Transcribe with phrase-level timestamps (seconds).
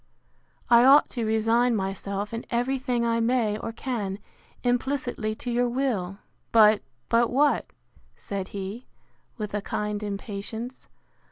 [0.67, 4.17] I ought to resign myself, in every thing I may or can,
[4.63, 6.17] implicitly to your will.
[6.51, 7.67] But—But what?
[8.17, 8.87] said he,
[9.37, 10.87] with a kind impatience.